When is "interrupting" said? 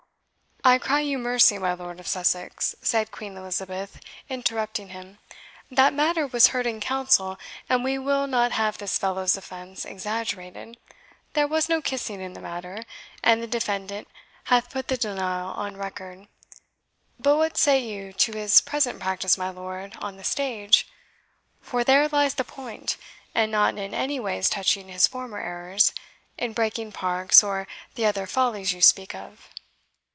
4.29-4.89